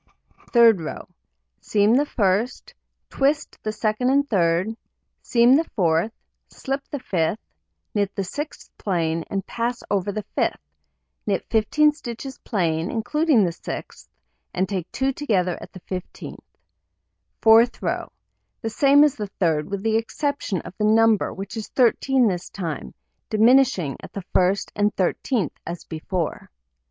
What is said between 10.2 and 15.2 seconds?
5th; knit 15 stitches plain, including the 6th, and take 2